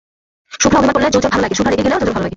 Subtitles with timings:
[0.61, 2.29] শুভ্রা অভিমান করলে জোজোর ভালো লাগে, শুভ্রা রেগে গেলেও জোজোর ভালো লাগে।